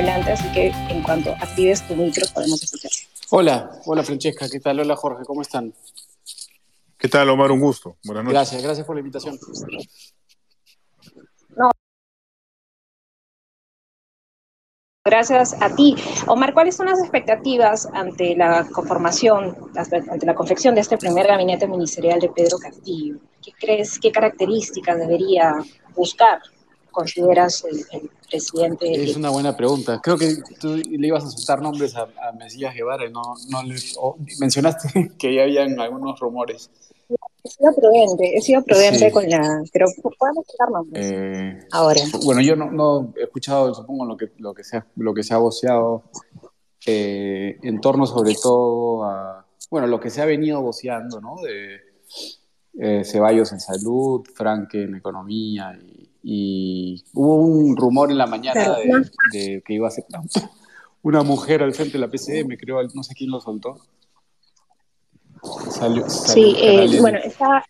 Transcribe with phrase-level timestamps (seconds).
[0.00, 2.90] hispanohablante, así que en cuanto actives tu micro podemos escuchar.
[3.30, 4.80] Hola, hola Francesca, ¿qué tal?
[4.80, 5.72] Hola Jorge, ¿cómo están?
[6.98, 7.50] ¿Qué tal, Omar?
[7.50, 7.96] Un gusto.
[8.04, 8.34] Buenas noches.
[8.34, 9.38] Gracias, gracias por la invitación.
[15.02, 15.96] Gracias a ti.
[16.26, 21.66] Omar, ¿cuáles son las expectativas ante la conformación, ante la confección de este primer gabinete
[21.66, 23.16] ministerial de Pedro Castillo?
[23.42, 25.54] ¿Qué crees, qué características debería
[25.96, 26.40] buscar,
[26.90, 29.02] consideras, el, presidente?
[29.02, 30.00] Es una buena pregunta.
[30.02, 32.06] Creo que tú le ibas a soltar nombres a,
[32.38, 33.76] Mesías Guevara y no, no le,
[34.38, 36.70] mencionaste que ya habían algunos rumores.
[37.42, 39.62] He sido prudente, he sido prudente con la...
[39.72, 39.86] Pero
[40.18, 42.00] podemos hablar nombres eh, ahora.
[42.24, 45.22] Bueno, yo no, no, he escuchado, supongo, lo que, lo que, se, ha, lo que
[45.22, 46.04] se ha voceado
[46.86, 49.46] eh, en torno sobre todo a...
[49.70, 51.36] Bueno, lo que se ha venido voceando, ¿no?
[51.42, 51.80] De
[52.78, 58.76] eh, Ceballos en salud, Franque en economía y, hubo un rumor en la mañana
[59.32, 60.04] de, que iba a ser
[61.02, 63.78] una mujer al frente de la PCM, creo, no sé quién lo soltó
[66.08, 67.64] sí, eh, bueno, está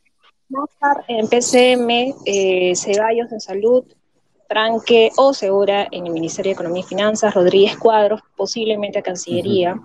[1.08, 3.84] en PCM, eh, Ceballos en Salud,
[4.48, 9.80] Franque o Segura en el Ministerio de Economía y Finanzas, Rodríguez Cuadros posiblemente a Cancillería.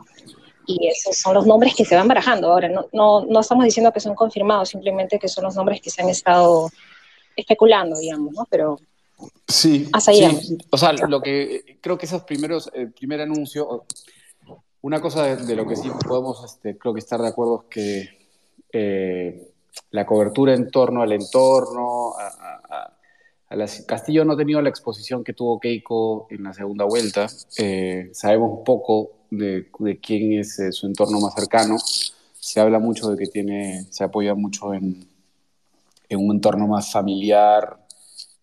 [0.68, 2.52] Y esos son los nombres que se van barajando.
[2.52, 5.92] Ahora, no, no, no estamos diciendo que son confirmados, simplemente que son los nombres que
[5.92, 6.72] se han estado
[7.36, 8.46] especulando, digamos, ¿no?
[8.50, 8.78] Pero
[9.48, 10.58] Sí, sí.
[10.72, 13.86] o sea, lo que creo que esos primeros, el primer anuncio,
[14.82, 18.10] una cosa de, lo que sí podemos, este, creo que estar de acuerdo es que
[18.74, 19.52] eh,
[19.92, 22.92] la cobertura en torno al entorno, a,
[23.88, 27.28] Castillo no ha tenido la exposición que tuvo Keiko en la segunda vuelta.
[27.58, 29.70] Eh, sabemos un poco de,
[30.02, 31.78] quién es eh, su entorno más cercano.
[32.34, 35.08] Se habla mucho de que tiene, se apoya mucho en,
[36.10, 37.86] en un entorno más familiar,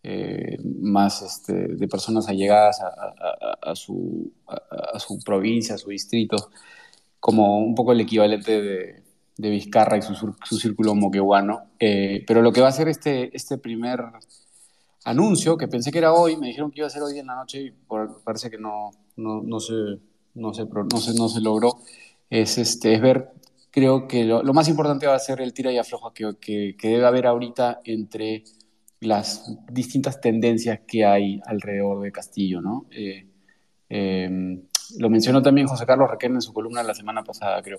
[0.03, 6.37] eh, más este, de personas allegadas a, su, a, su, provincia, a su distrito,
[7.21, 9.03] como un poco el equivalente de,
[9.37, 11.71] de Vizcarra y su, su círculo moquehuano.
[11.78, 14.00] Eh, pero lo que va a ser este, este primer
[15.05, 17.37] anuncio, que pensé que era hoy, me dijeron que iba a ser hoy en la
[17.37, 17.71] noche y
[18.25, 19.73] parece que no, no, no, se,
[20.34, 21.79] no, se, no, se, no se logró,
[22.29, 23.31] es, este, es ver
[23.72, 26.88] creo que lo, más importante va a ser el tira y afloja que, que, que,
[26.88, 28.44] debe haber ahorita entre
[29.00, 32.87] las distintas tendencias que hay alrededor de Castillo, ¿no?
[32.93, 33.27] Eh,
[33.88, 34.62] em,
[34.99, 37.78] lo mencionó también José Carlos Requén en su columna la semana pasada, creo,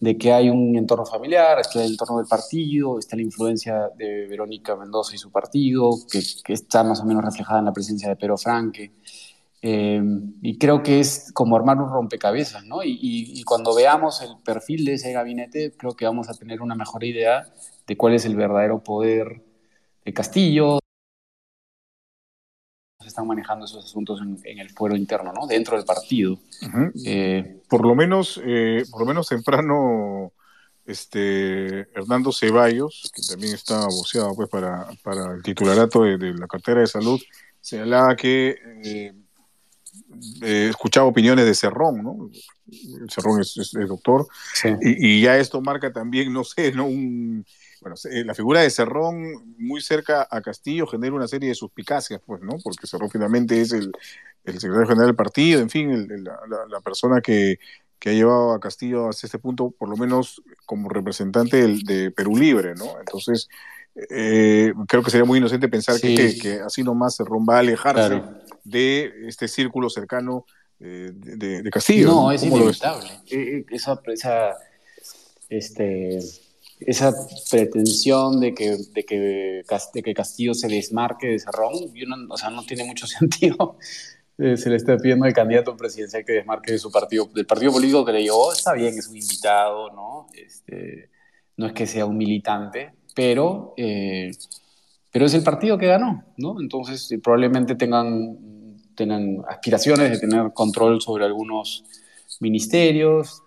[0.00, 4.26] de que hay un entorno familiar, está el entorno del partido, está la influencia de
[4.28, 8.16] Verónica Mendoza y su partido, que, está más o menos reflejada en la presencia de
[8.16, 8.92] Pedro Franque.
[9.64, 12.82] Em, y creo que es como armar un rompecabezas, ¿no?
[12.82, 16.74] Y, y, cuando veamos el perfil de ese gabinete, creo que vamos a tener una
[16.74, 17.46] mejor idea
[17.86, 19.44] de cuál es el verdadero poder
[20.04, 20.80] de Castillo,
[23.02, 25.46] se están manejando esos asuntos en, el fuero interno, ¿no?
[25.46, 26.38] Dentro del partido.
[27.04, 30.32] Eh, por lo menos, eh, por lo menos temprano,
[30.86, 36.80] este Hernando Ceballos, que también está voceado pues para, para el titularato de, la cartera
[36.80, 37.20] de salud,
[37.60, 38.56] señalaba que
[40.42, 42.30] eh, escuchaba opiniones de Cerrón, ¿no?
[43.08, 44.26] Cerrón es, doctor,
[44.80, 46.86] y, y, ya esto marca también, no sé, ¿no?
[46.86, 47.44] Un,
[47.82, 52.20] bueno, eh, la figura de Cerrón muy cerca a Castillo genera una serie de suspicacias,
[52.24, 52.56] pues, ¿no?
[52.62, 53.92] Porque Cerrón finalmente es el,
[54.44, 57.58] secretario general del partido, en fin, la, persona que,
[58.04, 62.74] ha llevado a Castillo hasta este punto, por lo menos como representante de Perú Libre,
[62.74, 62.98] ¿no?
[62.98, 63.48] Entonces,
[63.94, 68.22] eh, creo que sería muy inocente pensar que, así nomás Cerrón va a alejarse
[68.64, 70.46] de este círculo cercano
[70.80, 72.08] eh, de, Castillo.
[72.08, 73.10] No, es inevitable.
[73.70, 74.56] Esa, esa,
[75.48, 76.18] este
[76.86, 77.12] esa
[77.50, 79.62] pretensión de que, de que,
[80.02, 81.72] que Castillo se desmarque de Cerrón,
[82.06, 83.76] no, o sea, no tiene mucho sentido.
[84.38, 87.72] Eh, se le está pidiendo al candidato presidencial que desmarque de su partido, del partido
[87.72, 90.26] político que le llevó, está bien, es un invitado, ¿no?
[90.34, 91.10] Este,
[91.56, 94.30] no es que sea un militante, pero, eh,
[95.10, 96.60] pero es el partido que ganó, ¿no?
[96.60, 98.38] Entonces eh, probablemente tengan,
[98.94, 101.84] tengan aspiraciones de tener control sobre algunos
[102.40, 103.42] ministerios,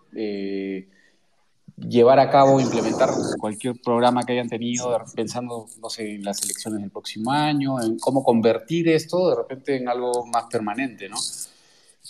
[1.78, 3.10] llevar a cabo, implementar
[3.40, 8.00] cualquier programa que hayan tenido, pensando, no sé, en las elecciones del próximo año, en
[8.00, 11.18] cómo convertir esto de repente en algo más permanente, ¿no?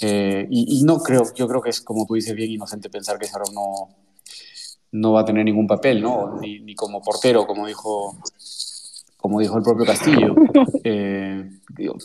[0.02, 3.28] Eh, y, no creo, yo creo que es como tú dices bien inocente pensar que
[3.28, 3.90] Sarón no,
[4.92, 6.38] no va a tener ningún papel, ¿no?
[6.40, 8.18] Ni, como portero, como dijo,
[9.18, 10.36] como dijo el propio Castillo.
[10.88, 11.50] Eh,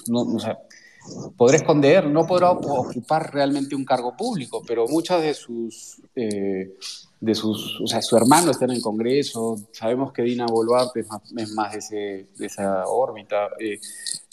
[0.08, 0.58] no, o sea,
[1.36, 6.74] podrá esconder, no podrá ocupar realmente un cargo público, pero muchas de sus eh,
[7.20, 11.52] de sus, o sea, su hermano está en el Congreso, sabemos que Dina Boluarte es
[11.54, 13.78] más, de, esa órbita, eh,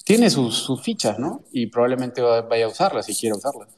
[0.05, 1.43] tiene sus, sus fichas, ¿no?
[1.51, 3.76] Y probablemente vaya a usarlas si quiere usarlas.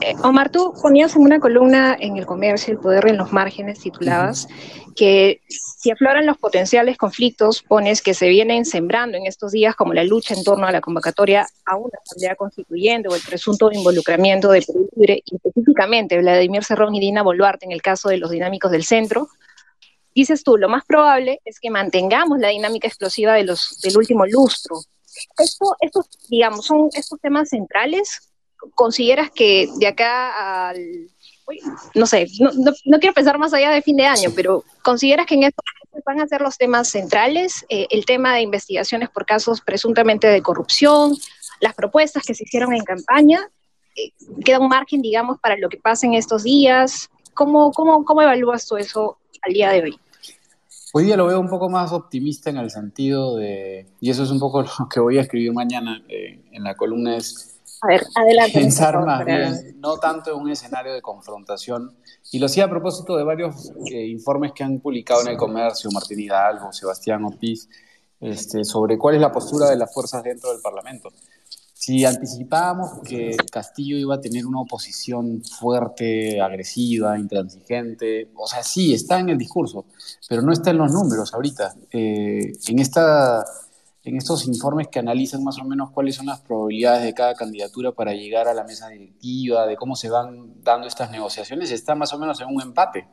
[0.00, 3.80] Eh, Omar, tú ponías en una columna en el comercio el poder en los márgenes,
[3.80, 4.46] titulabas,
[4.94, 9.92] que si afloran los potenciales conflictos, pones que se vienen sembrando en estos días, como
[9.92, 14.50] la lucha en torno a la convocatoria a una asamblea constituyente o el presunto involucramiento
[14.50, 18.70] de Perú Libre, específicamente Vladimir Cerrón y Dina Boluarte en el caso de los dinámicos
[18.70, 19.28] del centro.
[20.14, 24.24] Dices tú, lo más probable es que mantengamos la dinámica explosiva de los, del último
[24.26, 24.76] lustro.
[25.38, 28.32] Esto, estos, digamos, son estos temas centrales
[28.74, 31.10] consideras que de acá al,
[31.94, 35.44] no sé, no, quiero pensar más allá de fin de año, pero consideras que en
[35.44, 35.62] esto
[36.04, 40.42] van a ser los temas centrales, eh, el tema de investigaciones por casos presuntamente de
[40.42, 41.16] corrupción,
[41.60, 43.48] las propuestas que se hicieron en campaña,
[43.96, 44.12] eh,
[44.44, 47.08] queda un margen, digamos, para lo que pasa en estos días.
[47.34, 49.98] ¿Cómo, cómo, cómo evalúas tú eso al día de hoy?
[50.92, 54.30] Hoy día lo veo un poco más optimista en el sentido de, y eso es
[54.30, 58.06] un poco lo que voy a escribir mañana eh, en la columna, es a ver,
[58.14, 58.58] adelante.
[58.58, 61.96] Pensar más bien, no tanto en un escenario de confrontación.
[62.32, 65.90] Y lo hacía a propósito de varios eh, informes que han publicado en el comercio,
[65.90, 67.68] Martín Hidalgo, Sebastián Ortiz,
[68.20, 71.10] este, sobre cuál es la postura de las fuerzas dentro del Parlamento.
[71.78, 78.94] Si anticipábamos que Castillo iba a tener una oposición fuerte, agresiva, intransigente, o sea, sí,
[78.94, 79.84] está en el discurso,
[80.26, 81.74] pero no está en los números ahorita.
[81.92, 83.44] Eh, en esta
[84.06, 87.90] en estos informes que analizan más o menos cuáles son las probabilidades de cada candidatura
[87.90, 92.12] para llegar a la mesa directiva, de cómo se van dando estas negociaciones, está más
[92.12, 93.08] o menos en un empate,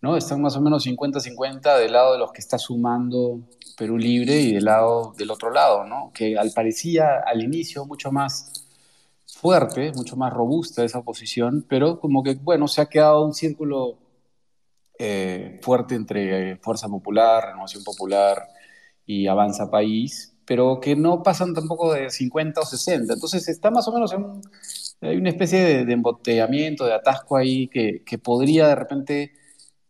[0.00, 0.16] ¿no?
[0.16, 3.40] Están más o menos 50-50 del lado de los que está sumando
[3.76, 6.10] Perú Libre y del lado del otro lado, ¿no?
[6.14, 8.66] Que al parecía al inicio mucho más
[9.26, 13.98] fuerte, mucho más robusta esa oposición, pero como que, bueno, se ha quedado un círculo
[14.98, 18.48] eh, fuerte entre Fuerza Popular, Renovación Popular,
[19.06, 23.14] y Avanza País, pero que no pasan tampoco de 50 o 60.
[23.14, 24.42] Entonces está más o menos en
[25.02, 29.32] hay una especie de, embotellamiento, de atasco ahí que, que, podría de repente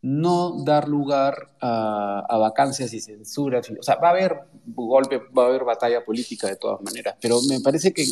[0.01, 3.71] no dar lugar a, a, vacancias y censuras.
[3.79, 7.43] O sea, va a haber golpe, va a haber batalla política de todas maneras, pero
[7.43, 8.07] me parece que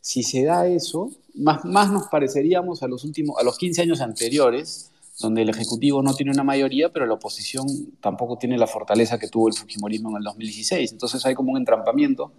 [0.00, 4.00] si se da eso, más, más nos pareceríamos a los últimos, a los 15 años
[4.00, 7.66] anteriores, donde el Ejecutivo no tiene una mayoría, pero la oposición
[8.00, 10.92] tampoco tiene la fortaleza que tuvo el Fujimorismo en el 2016.
[10.92, 12.34] Entonces hay como un entrampamiento.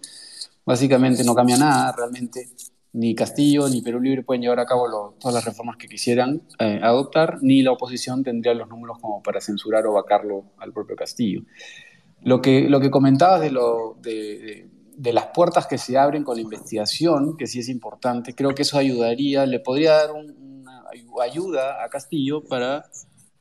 [0.65, 2.49] Básicamente no cambia nada realmente.
[2.93, 6.79] Ni Castillo ni Perú Libre pueden llevar a cabo todas las reformas que quisieran eh,
[6.81, 11.41] adoptar, ni la oposición tendría los números como para censurar o vacarlo al propio Castillo.
[12.23, 16.35] Lo que, lo que comentabas de, lo, de, de las puertas que se abren con
[16.35, 20.36] la investigación, que sí es importante, creo que eso ayudaría, le podría dar un,
[21.21, 22.85] ayuda a Castillo para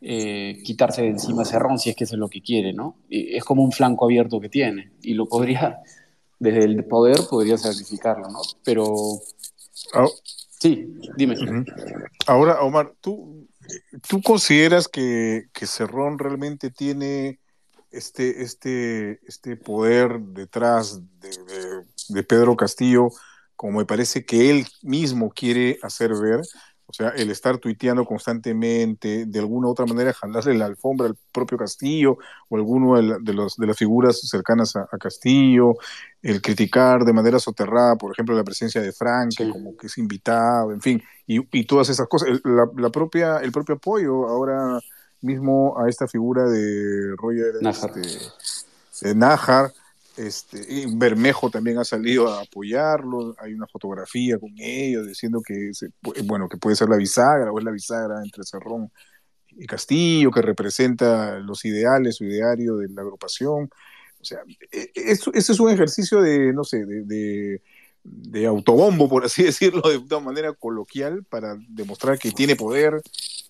[0.00, 2.98] eh, quitarse de encima Cerrón, si es que eso es lo que quiere, ¿no?
[3.08, 5.80] es como un flanco abierto que tiene, y lo podría,
[6.38, 8.40] desde el poder, podría sacrificarlo, ¿no?
[8.62, 8.84] Pero...
[9.94, 10.06] Ah.
[10.60, 11.36] sí, dime.
[12.26, 13.48] Ahora, Omar, ¿tú,
[14.08, 17.40] ¿tú consideras que, que Cerrón realmente tiene
[17.90, 23.08] este, este, este poder detrás de, de Pedro Castillo,
[23.54, 26.42] como me parece que él mismo quiere hacer ver?
[26.88, 31.16] O sea, el estar tuiteando constantemente, de alguna u otra manera jalarle la alfombra al
[31.32, 32.16] propio Castillo
[32.48, 35.74] o alguno de, los, de las figuras cercanas a, Castillo,
[36.22, 40.72] el criticar de manera soterrada, por ejemplo, la presencia de Frank, como que es invitado,
[40.72, 42.28] en fin, y, todas esas cosas.
[42.28, 42.40] El,
[42.76, 44.78] la, propia, el propio apoyo ahora
[45.22, 49.72] mismo a esta figura de Roger este, Najar
[50.16, 55.70] este, Bermejo también ha salido a apoyarlo, hay una fotografía con ellos diciendo que,
[56.24, 58.90] bueno, que puede ser la bisagra o es la bisagra entre Cerrón
[59.50, 63.70] y Castillo, que representa los ideales o ideario de la agrupación.
[64.20, 64.38] O sea,
[64.72, 67.62] e, e, eso, es un ejercicio de, no sé, de
[68.44, 73.00] autobombo, por así decirlo, de una manera coloquial, para demostrar que tiene poder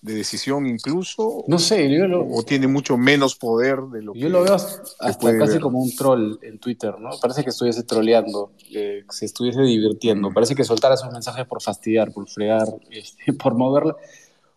[0.01, 1.43] de decisión incluso.
[1.47, 4.19] No sé, yo lo, o tiene mucho menos poder de lo yo que.
[4.19, 7.09] Yo lo veo hasta casi como un troll en Twitter, ¿no?
[7.21, 10.31] Parece que estuviese troleando, que se estuviese divirtiendo.
[10.31, 13.95] Parece que soltara esos mensajes por fastidiar, por fregar, este, por moverla.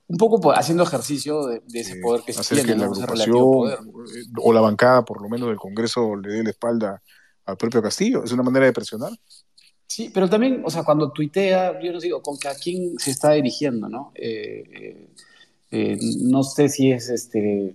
[0.08, 5.04] Un poco haciendo ejercicio de, ese poder que se tiene, la agrupación o la bancada,
[5.04, 7.00] por lo menos del Congreso, le dé la espalda
[7.46, 8.24] al propio Castillo.
[8.24, 9.12] Es una manera de presionar.
[9.90, 13.10] Sí, pero también, o sea, cuando tuitea, yo no digo, con que a quién se
[13.10, 14.12] está dirigiendo, ¿no?
[14.14, 15.08] Eh, eh,
[15.72, 17.74] eh, no sé si es este,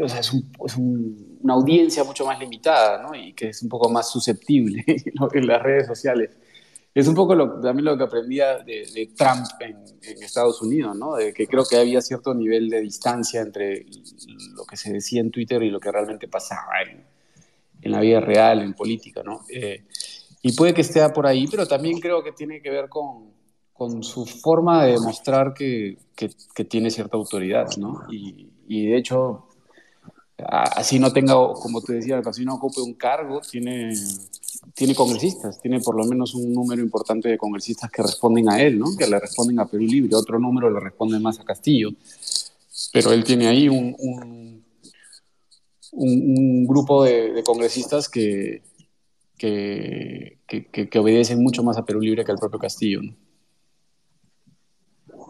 [0.00, 0.32] o sea, es,
[0.76, 3.16] una audiencia mucho más limitada, ¿no?
[3.16, 4.84] Y que es un poco más susceptible
[5.34, 6.30] en las redes sociales.
[6.94, 9.76] Es un poco lo, también lo que aprendía de, Trump en,
[10.22, 11.16] Estados Unidos, ¿no?
[11.16, 13.86] De que creo que había cierto nivel de distancia entre
[14.54, 17.04] lo que se decía en Twitter y lo que realmente pasaba en,
[17.82, 19.40] en la vida real, en política, ¿no?
[20.46, 23.32] Y puede que esté por ahí, pero también creo que tiene que ver con,
[23.72, 28.02] con su forma de demostrar que, que, tiene cierta autoridad, ¿no?
[28.12, 29.46] Y, y, de hecho,
[30.36, 33.94] así no tenga, como te decía, así no ocupe un cargo, tiene,
[34.74, 38.78] tiene congresistas, tiene por lo menos un número importante de congresistas que responden a él,
[38.78, 38.94] ¿no?
[38.98, 41.88] Que le responden a Perú Libre, otro número le responde más a Castillo,
[42.92, 43.96] pero él tiene ahí un,
[45.92, 48.60] un, grupo de, congresistas que,
[49.44, 53.14] que, que, obedecen mucho más a Perú Libre que al propio Castillo, ¿no?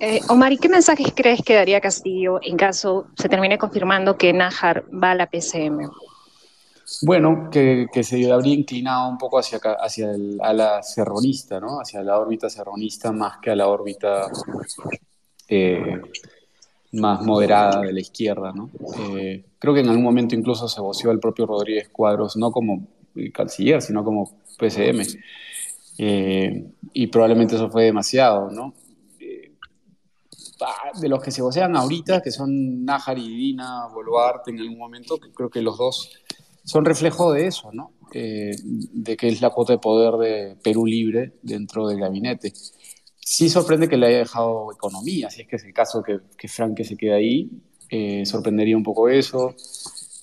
[0.00, 4.32] Eh, Omar, ¿y qué mensajes crees que daría Castillo en caso se termine confirmando que
[4.32, 5.88] Nájar va a la PCM?
[7.02, 11.80] Bueno, que, se habría inclinado un poco hacia, hacia el, a la serronista, ¿no?
[11.80, 14.26] Hacia la órbita serronista más que a la órbita
[15.48, 16.00] eh,
[16.92, 18.70] más moderada de la izquierda, ¿no?
[19.16, 22.86] Eh, creo que en algún momento incluso se voció al propio Rodríguez Cuadros, no como
[23.32, 25.02] canciller, sino como PCM.
[25.98, 28.74] y probablemente eso fue demasiado, ¿no?
[31.00, 35.18] de los que se vocean ahorita, que son Nájar y Dina Boluarte en algún momento,
[35.18, 36.12] que creo que los dos
[36.64, 37.92] son reflejo de eso, ¿no?
[38.12, 42.52] Eh, de que es la cuota de poder de Perú Libre dentro del gabinete.
[43.16, 46.48] Sí sorprende que le haya dejado economía, si es que es el caso que, que
[46.48, 47.50] Frank se quede ahí,
[47.90, 49.54] eh, sorprendería un poco eso.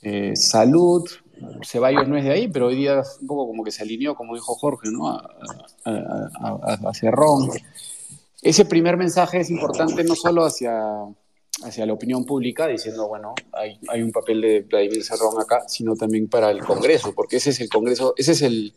[0.01, 1.07] Eh, salud,
[1.63, 4.35] Ceballos no es de ahí, pero hoy día un poco como que se alineó, como
[4.35, 5.09] dijo Jorge, ¿no?
[5.09, 5.29] A,
[5.85, 7.49] a, a Cerrón
[8.41, 10.73] ese primer mensaje es importante no solo hacia,
[11.63, 15.95] hacia la opinión pública, diciendo, bueno, hay, hay, un papel de Vladimir Cerrón acá, sino
[15.95, 18.73] también para el Congreso, porque ese es el Congreso, ese es el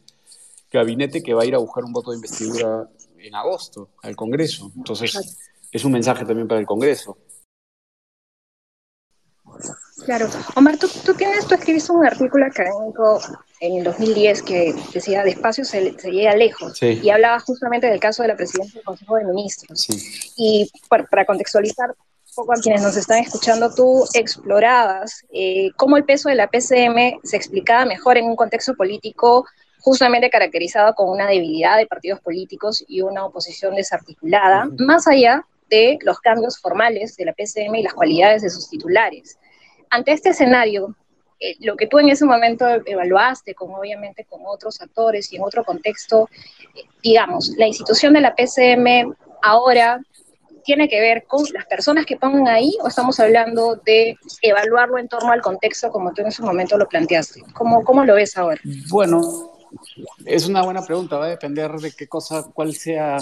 [0.70, 4.70] gabinete que va a ir a buscar un voto de investidura en agosto al Congreso.
[4.76, 5.38] Entonces,
[5.72, 7.16] es un mensaje también para el Congreso.
[10.04, 10.28] Claro.
[10.54, 13.20] Omar, tú, tú, tienes, tú escribiste un artículo académico
[13.60, 18.22] en el 2010 que decía despacio se, se llega lejos y hablaba justamente del caso
[18.22, 19.86] de la presidencia del Consejo de Ministros.
[20.36, 26.04] Y para, contextualizar un poco a quienes nos están escuchando, tú explorabas eh, cómo el
[26.04, 29.46] peso de la PCM se explicaba mejor en un contexto político
[29.80, 35.98] justamente caracterizado con una debilidad de partidos políticos y una oposición desarticulada, más allá de
[36.02, 39.38] los cambios formales de la PCM y las cualidades de sus titulares.
[39.94, 40.96] Ante este escenario,
[41.38, 45.42] eh, lo que tú en ese momento evaluaste, como obviamente con otros actores y en
[45.42, 46.28] otro contexto,
[47.00, 50.00] digamos, la institución de la PCM ahora
[50.64, 55.06] tiene que ver con las personas que pongan ahí o estamos hablando de evaluarlo en
[55.06, 57.42] torno al contexto como tú en ese momento lo planteaste?
[57.52, 58.60] ¿Cómo, cómo lo ves ahora?
[58.88, 59.20] Bueno,
[60.26, 63.18] es una buena pregunta, va a depender de qué cosa, cuál sea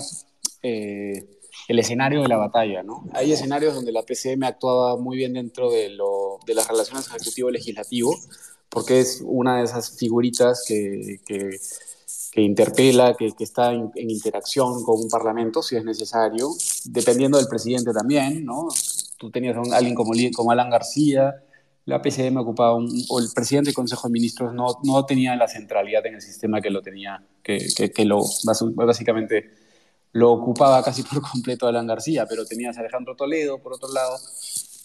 [0.62, 1.26] eh,
[1.68, 3.04] el escenario de la batalla, ¿no?
[3.12, 8.16] Hay escenarios donde la PCM actuaba muy bien dentro de, lo, de las relaciones ejecutivo-legislativo,
[8.68, 11.58] porque es una de esas figuritas que, que,
[12.32, 16.48] que interpela, que, que está en, interacción con un parlamento, si es necesario,
[16.86, 18.68] dependiendo del presidente también, ¿no?
[19.18, 21.34] Tú tenías a alguien como, como Alan García,
[21.84, 25.48] la PCM ocupaba un, o el presidente del Consejo de Ministros no, no tenía la
[25.48, 27.58] centralidad en el sistema que lo tenía, que,
[27.94, 28.22] que lo
[28.74, 29.61] básicamente
[30.12, 34.16] lo ocupaba casi por completo Alan García, pero tenías a Alejandro Toledo, por otro lado,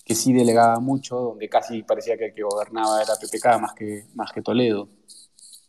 [0.06, 4.06] que sí delegaba mucho, donde casi parecía que el que gobernaba era PPK más que,
[4.16, 4.88] más que Toledo,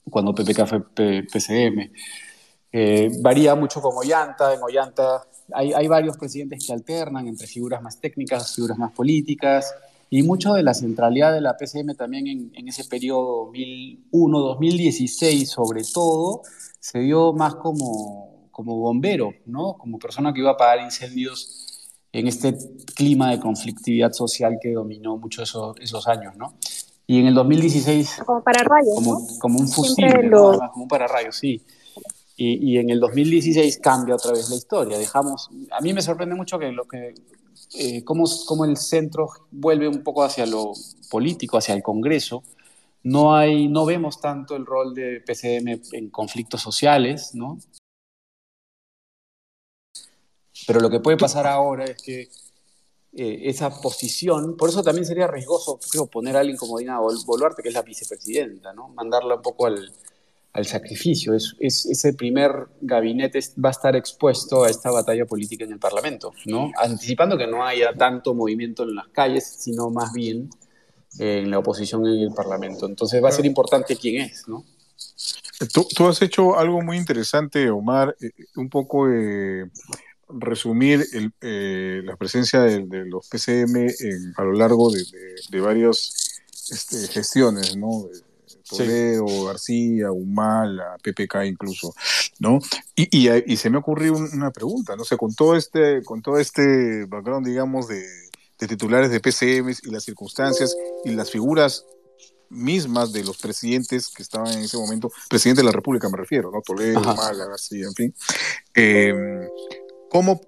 [0.09, 0.81] cuando PPK fue
[1.25, 1.91] PCM.
[2.71, 7.83] Eh, varía mucho con Ollanta, en Ollanta hay, hay, varios presidentes que alternan entre figuras
[7.83, 9.75] más técnicas, figuras más políticas,
[10.11, 15.83] y mucho de la centralidad de la PCM también en, en ese periodo 2001-2016 sobre
[15.83, 16.43] todo,
[16.79, 19.75] se dio más como como bombero, ¿no?
[19.75, 22.59] Como persona que iba a apagar incendios en este
[22.97, 26.55] clima de conflictividad social que dominó mucho esos, esos años, ¿no?
[27.07, 28.23] Y en el 2016...
[28.27, 31.63] Como para rayos, como, como un fusil, como un pararrayos, sí.
[32.37, 34.99] Y, y, en el 2016 cambia otra vez la historia.
[34.99, 37.15] Dejamos, a mí me sorprende mucho que lo que,
[37.79, 40.73] eh, cómo, cómo, el centro vuelve un poco hacia lo
[41.09, 42.43] político, hacia el Congreso.
[43.05, 47.59] No, hay, no vemos tanto el rol de PCM en conflictos sociales, ¿no?
[50.67, 52.29] Pero lo que puede pasar ahora es que
[53.13, 57.63] eh, esa posición, por eso también sería riesgoso, creo, poner a alguien como Dina Boluarte,
[57.63, 58.89] que es la vicepresidenta, ¿no?
[58.89, 59.91] Mandarla un poco al,
[60.53, 61.35] al sacrificio.
[61.35, 62.51] Es, es, ese primer
[62.81, 66.71] gabinete va a estar expuesto a esta batalla política en el Parlamento, ¿no?
[66.77, 70.51] Anticipando que no haya tanto movimiento en las calles, sino más bien
[71.19, 72.87] eh, en la oposición en el Parlamento.
[72.87, 74.65] Entonces va a ser importante quién es, ¿no?
[75.73, 79.09] Tú, tú has hecho algo muy interesante, Omar, eh, un poco
[80.29, 83.89] resumir el, eh, la presencia de, los PCM
[84.37, 88.07] a lo largo de, varias este, gestiones, ¿no?
[88.69, 91.95] Toledo, García, Humala, PPK incluso,
[92.39, 92.59] ¿no?
[92.95, 95.05] Y, y, se me ocurrió una pregunta, ¿no?
[95.05, 98.05] sé, con todo este, con todo este background, digamos, de,
[98.59, 101.87] titulares de PCMs y las circunstancias y las figuras
[102.51, 106.51] mismas de los presidentes que estaban en ese momento, presidente de la República me refiero,
[106.51, 106.61] ¿no?
[106.61, 108.15] Toledo, Humala, García, en fin.
[108.75, 109.49] Eh,
[110.11, 110.41] ¿Cómo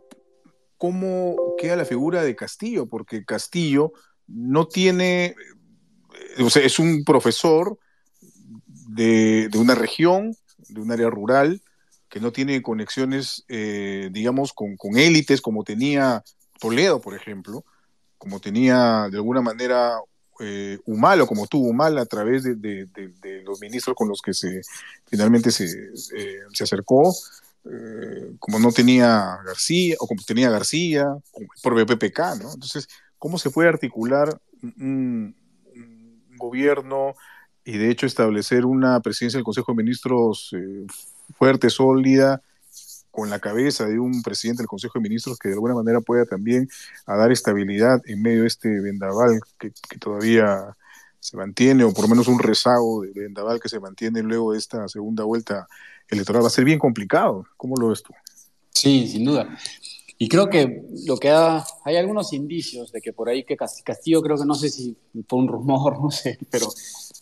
[0.81, 3.93] cómo queda la figura de Castillo, porque Castillo
[4.27, 5.35] no tiene,
[6.39, 7.79] o sea, es un profesor
[8.89, 10.35] de, una región,
[10.71, 11.61] de un área rural,
[12.09, 16.25] que no tiene conexiones, eh, digamos, con, élites como tenía
[16.59, 17.63] Toledo, por ejemplo,
[18.17, 20.01] como tenía de alguna manera
[20.41, 22.89] eh, Humala, como tuvo Humala a través de,
[23.45, 24.63] los ministros con los que se
[25.05, 27.13] finalmente se, eh, se acercó,
[27.65, 31.07] eh, como no tenía García, o como tenía García,
[31.63, 32.53] por PPK, ¿no?
[32.55, 32.89] Entonces,
[33.19, 35.37] ¿cómo se puede articular un,
[36.37, 37.15] gobierno
[37.67, 40.87] y de hecho establecer una presidencia del Consejo de Ministros eh,
[41.37, 42.41] fuerte, sólida,
[43.11, 46.25] con la cabeza de un presidente del Consejo de Ministros que de alguna manera pueda
[46.25, 46.67] también
[47.05, 50.75] a dar estabilidad en medio de este vendaval que todavía
[51.21, 54.59] se mantiene, o por lo menos un rezago de vendaval que se mantiene luego de
[54.59, 55.69] esta segunda vuelta
[56.09, 57.47] electoral va a ser bien complicado.
[57.57, 58.13] ¿Cómo lo ves tú?
[58.71, 59.49] Sí, sin duda.
[60.23, 64.21] Y creo que lo que ha, hay algunos indicios de que por ahí que Castillo
[64.21, 64.95] creo que no sé si
[65.27, 66.69] fue un rumor, no sé, pero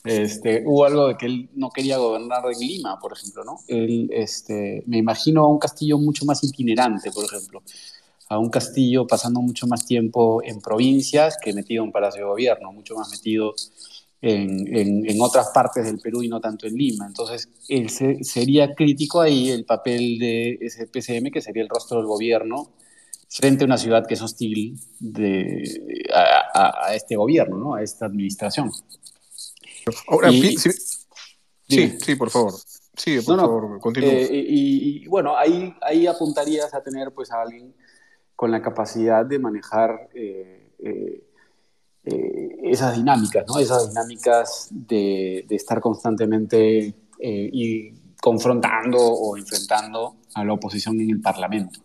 [0.04, 3.60] este, hubo algo de que él no quería gobernar en Lima, por ejemplo, ¿no?
[3.68, 7.62] Él, este, me imagino a un Castillo mucho más itinerante, por ejemplo,
[8.28, 12.72] a un Castillo pasando mucho más tiempo en provincias que metido en Palacio de Gobierno,
[12.72, 13.54] mucho más metido
[14.20, 17.06] en, otras partes del Perú y no tanto en Lima.
[17.06, 22.06] Entonces, él sería crítico ahí el papel de ese PCM, que sería el rostro del
[22.06, 22.72] gobierno,
[23.30, 27.74] frente a una ciudad que es hostil de, a, este gobierno, ¿no?
[27.74, 28.70] a esta administración.
[30.08, 30.56] Ahora, sí,
[31.66, 32.54] sí, por favor.
[32.96, 34.10] Sí, por favor, continúa.
[34.10, 37.72] Eh, y, bueno, ahí, ahí apuntarías a tener pues a alguien
[38.38, 41.24] con la capacidad de manejar eh, eh,
[42.04, 43.58] eh, esas dinámicas, ¿no?
[43.58, 51.80] Esas dinámicas de, estar constantemente y confrontando o enfrentando a la oposición en el Parlamento.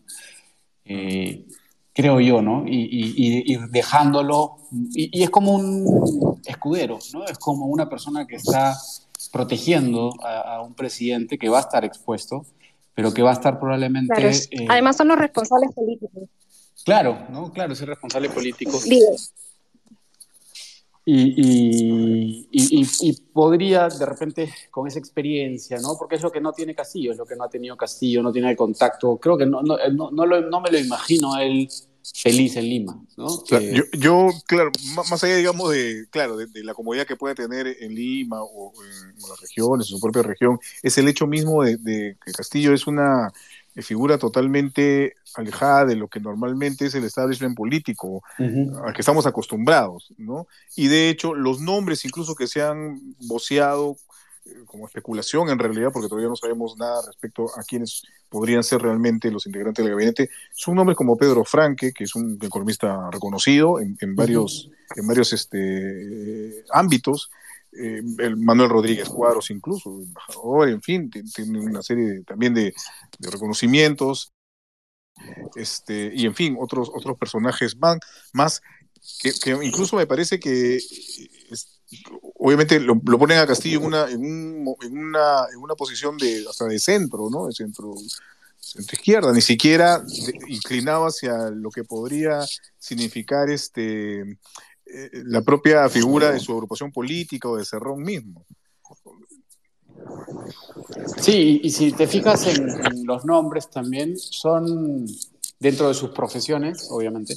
[0.86, 2.66] Creo yo, ¿no?
[2.68, 4.58] Y, dejándolo,
[4.92, 7.26] y, es como un escudero, ¿no?
[7.26, 8.76] Es como una persona que está
[9.32, 12.46] protegiendo a, un presidente que va a estar expuesto,
[12.94, 14.14] pero que va a estar probablemente...
[14.70, 16.30] Además son los responsables políticos.
[16.86, 17.52] Claro, ¿no?
[17.52, 18.80] Claro, es el responsable político.
[21.06, 25.98] Y, y, podría de repente con esa experiencia, ¿no?
[25.98, 28.32] Porque es lo que no tiene Castillo, es lo que no ha tenido Castillo, no
[28.32, 29.18] tiene el contacto.
[29.18, 31.68] Creo que no, no, no, no me lo imagino a él
[32.14, 33.44] feliz en Lima, ¿no?
[33.50, 34.72] yo, yo, claro,
[35.10, 39.16] más allá, digamos, de, claro, de, la comodidad que puede tener en Lima o en,
[39.30, 42.88] las regiones, en su propia región, es el hecho mismo de, de que Castillo es
[42.88, 43.32] una
[43.82, 50.14] figura totalmente alejada de lo que normalmente es el establishment político al que estamos acostumbrados,
[50.18, 50.48] ¿no?
[50.76, 53.98] Y de hecho, los nombres incluso que se han voceado
[54.46, 58.82] eh, como especulación en realidad, porque todavía no sabemos nada respecto a quiénes podrían ser
[58.82, 63.80] realmente los integrantes del gabinete, son nombres como Pedro Franque, que es un economista reconocido
[63.80, 67.32] en, varios, en varios este, ámbitos,
[67.78, 72.74] eh, el Manuel Rodríguez Cuadros incluso, embajador, en fin, tiene una serie también de,
[73.20, 74.34] reconocimientos,
[75.56, 77.98] este, y en fin, otros, otros personajes más,
[78.34, 78.62] más
[79.22, 80.80] que, incluso me parece que
[82.36, 86.80] obviamente lo, ponen a Castillo en una, en, una, en una posición de hasta de
[86.80, 87.48] centro, ¿no?
[87.48, 87.94] De centro,
[88.60, 90.04] centro izquierda, ni siquiera
[90.48, 92.40] inclinado hacia lo que podría
[92.78, 94.38] significar este
[94.86, 98.46] eh, la propia figura de su agrupación política o de Cerrón mismo.
[101.22, 105.06] Sí, y si te fijas en, los nombres también, son
[105.60, 107.36] dentro de sus profesiones, obviamente,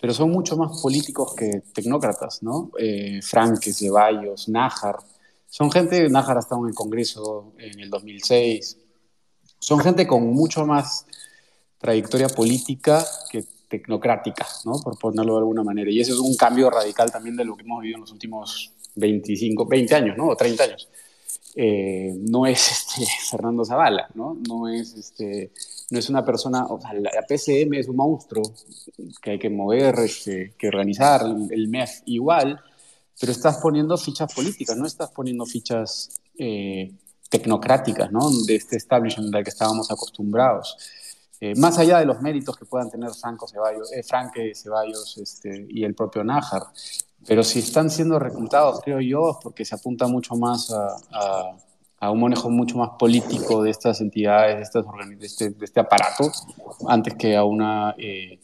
[0.00, 2.70] pero son mucho más políticos que tecnócratas, ¿no?
[2.78, 4.98] Eh, Franque, Ceballos, Nájar.
[5.48, 8.76] Son gente, Nájar ha estado en el Congreso en el 2006.
[9.58, 11.06] Son gente con mucho más
[11.78, 14.78] trayectoria política que tecnocrática, ¿no?
[14.82, 15.90] por ponerlo de alguna manera.
[15.90, 18.72] Y ese es un cambio radical también de lo que hemos vivido en los últimos
[18.94, 20.28] 25, 20 años, ¿no?
[20.28, 20.88] o 30 años.
[21.56, 24.36] Eh, no es este, Fernando Zavala, ¿no?
[24.48, 25.52] No es, este,
[25.90, 28.42] no es una persona, o sea, la PCM es un monstruo
[29.22, 32.60] que hay que mover, este, que organizar, el MEF igual,
[33.20, 36.92] pero estás poniendo fichas políticas, no estás poniendo fichas eh,
[37.30, 38.28] tecnocráticas, ¿no?
[38.46, 40.76] De este establishment al que estábamos acostumbrados.
[41.44, 45.66] Eh, más allá de los méritos que puedan tener Franco Ceballos, eh, Franque Ceballos este,
[45.68, 46.62] y el propio Nájar,
[47.26, 50.96] pero si están siendo reclutados, creo yo, es porque se apunta mucho más a,
[52.00, 54.86] a, un manejo mucho más político de estas entidades, de, estas
[55.18, 56.32] de, este, de este aparato,
[56.88, 58.40] antes que a, una, eh,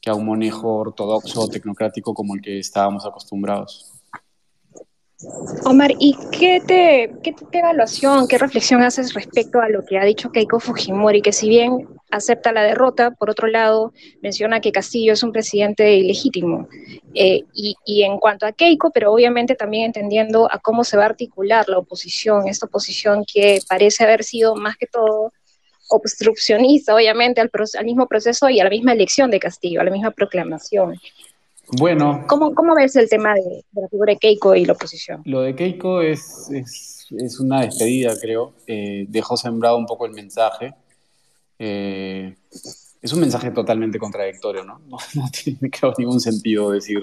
[0.00, 3.92] que a un manejo ortodoxo o tecnocrático como el que estábamos acostumbrados.
[5.66, 10.32] Omar, ¿y qué, te, qué, evaluación, qué reflexión haces respecto a lo que ha dicho
[10.32, 13.92] Keiko Fujimori, que si bien acepta la derrota, por otro lado
[14.22, 16.68] menciona que Castillo es un presidente ilegítimo?
[17.14, 21.04] Eh, y, y, en cuanto a Keiko, pero obviamente también entendiendo a cómo se va
[21.04, 25.32] a articular la oposición, esta oposición que parece haber sido más que todo
[25.90, 29.90] obstruccionista, obviamente, al, al mismo proceso y a la misma elección de Castillo, a la
[29.90, 30.96] misma proclamación.
[31.72, 32.24] Bueno.
[32.26, 35.22] ¿Cómo, cómo ves el tema de, la figura de Keiko y la oposición?
[35.24, 38.54] Lo de Keiko es, es, es una despedida, creo.
[38.66, 40.74] Eh, dejó sembrado un poco el mensaje.
[41.62, 42.34] Eh,
[43.02, 44.80] es un mensaje totalmente contradictorio, ¿no?
[45.14, 45.58] No, tiene
[45.98, 47.00] ningún sentido decir,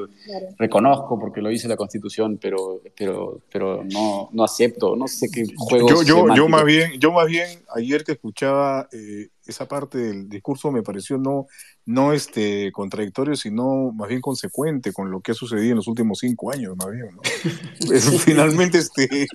[0.58, 5.46] reconozco porque lo dice la Constitución, pero, pero, pero no, no acepto, no sé qué
[5.56, 5.90] juego.
[5.90, 10.30] Yo, yo, yo, más bien, yo más bien, ayer que escuchaba eh, esa parte del
[10.30, 11.48] discurso me pareció no,
[11.86, 16.20] no este, contradictorio, sino más bien consecuente con lo que ha sucedido en los últimos
[16.20, 17.10] cinco años, más bien.
[17.16, 17.22] ¿no?
[18.20, 19.28] finalmente este,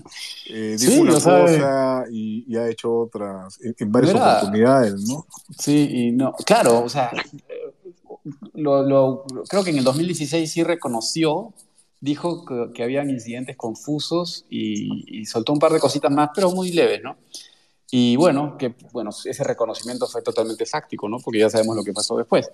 [0.50, 5.26] eh, dijo una cosa y, ha hecho otras en, varias oportunidades, ¿no?
[5.58, 7.10] Sí, y no, claro, o sea,
[8.54, 11.54] lo, creo que en el 2016 sí reconoció,
[12.00, 16.50] dijo que, que habían incidentes confusos y, y soltó un par de cositas más, pero
[16.50, 17.16] muy leves, ¿no?
[17.94, 21.18] Y bueno, que bueno, ese reconocimiento fue totalmente fáctico, ¿no?
[21.18, 22.50] Porque ya sabemos lo que pasó después.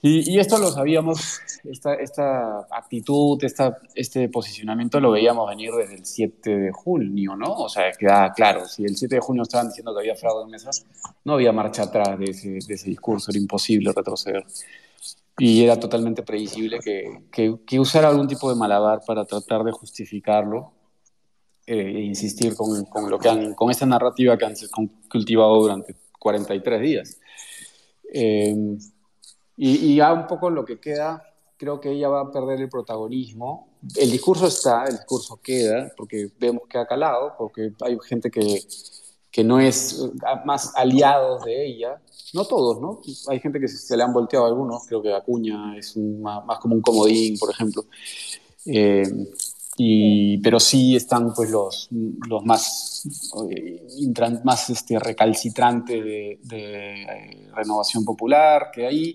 [0.00, 5.96] Y, y esto lo sabíamos, esta, esta actitud, esta, este posicionamiento lo veíamos venir desde
[5.96, 7.52] el 7 de junio, ¿no?
[7.52, 10.50] O sea, queda claro, si el 7 de junio estaban diciendo que había fraude en
[10.50, 10.86] mesas,
[11.22, 14.46] no había marcha atrás de ese, de ese discurso, era imposible retroceder.
[15.36, 19.72] Y era totalmente previsible que, que, que usara algún tipo de malabar para tratar de
[19.72, 20.72] justificarlo
[21.72, 24.54] e insistir con, con, lo que han, con esta narrativa que han
[25.08, 27.18] cultivado durante 43 días.
[28.12, 28.76] Eh,
[29.56, 31.22] y, y, ya un poco lo que queda,
[31.56, 33.68] creo que ella va a perder el protagonismo.
[33.94, 38.62] El discurso está, el discurso queda, porque vemos que ha calado, porque hay gente que,
[39.30, 40.10] que no es eh,
[40.44, 42.00] más aliados de ella,
[42.32, 43.00] no todos, ¿no?
[43.28, 46.58] Hay gente que se le han volteado a algunos, creo que Acuña es más, más,
[46.58, 47.84] como un comodín, por ejemplo.
[48.66, 49.04] Eh,
[50.42, 51.88] pero sí están pues los,
[52.28, 53.82] los más, eh,
[54.44, 59.14] más este, recalcitrantes de, eh, Renovación Popular, que ahí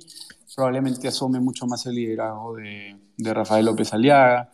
[0.56, 4.52] probablemente asome mucho más el liderazgo de, de Rafael López Aliaga,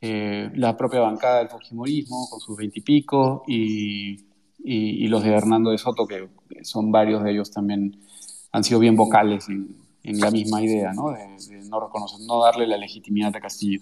[0.00, 4.12] eh, la propia bancada del Fujimorismo con sus veintipico y,
[4.58, 6.28] y, y, los de Hernando de Soto, que
[6.62, 8.00] son varios de ellos también
[8.52, 11.10] han sido bien vocales en, en la misma idea, ¿no?
[11.10, 13.80] De, de no reconocer, no darle la legitimidad a Castillo.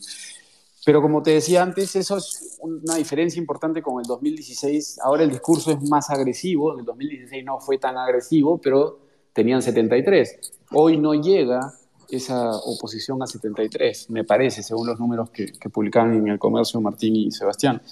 [0.88, 5.01] Pero como te decía antes, eso es una diferencia importante con el 2016.
[5.03, 6.72] Ahora el discurso es más agresivo.
[6.72, 8.98] En el 2016 no fue tan agresivo, pero
[9.35, 10.40] tenían 73.
[10.72, 11.74] Hoy no llega
[12.09, 16.81] esa oposición a 73, me parece, según los números que, que publicaban en el comercio
[16.81, 17.83] Martín y Sebastián.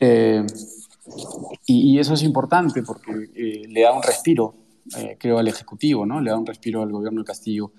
[0.00, 0.46] Eh,
[1.66, 4.54] y, y, eso es importante porque eh, le da un respiro,
[4.96, 6.22] eh, creo, al Ejecutivo, ¿no?
[6.22, 7.72] Le da un respiro al gobierno de Castillo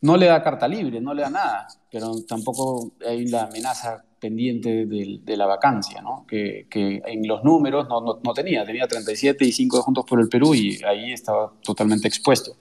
[0.00, 4.86] no le da carta libre, no le da nada, pero tampoco hay la amenaza pendiente
[4.86, 6.24] de, la vacancia, ¿no?
[6.26, 10.18] que, en los números no, no, no, tenía, tenía 37 y 5 de Juntos por
[10.18, 12.56] el Perú y ahí estaba totalmente expuesto.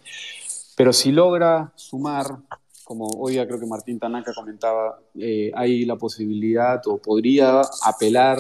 [0.76, 2.38] Pero si logra sumar,
[2.84, 8.40] como hoy creo que Martín Tanaka comentaba, eh, hay la posibilidad o podría apelar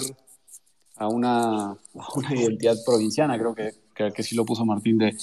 [0.97, 1.77] a una, a
[2.15, 5.15] una identidad provinciana, creo que, que, que sí lo puso Martín, de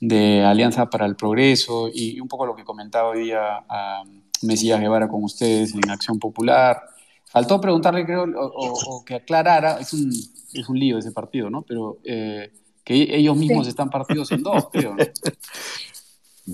[0.00, 4.02] de Alianza para el Progreso y un poco lo que comentaba hoy día a
[4.42, 6.80] Mesías Guevara con ustedes en Acción Popular.
[7.26, 11.62] Faltó preguntarle, creo, o, o que aclarara, es un, es un lío ese partido, ¿no?
[11.62, 12.50] Pero eh,
[12.82, 13.70] que ellos mismos sí.
[13.70, 14.96] están partidos en dos, creo.
[14.96, 15.04] ¿no?